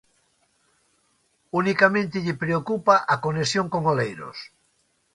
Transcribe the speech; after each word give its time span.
Unicamente 1.59 2.17
lle 2.25 2.35
preocupa 2.43 2.95
a 3.13 3.15
conexión 3.25 3.65
con 3.73 3.81
Oleiros. 3.91 4.37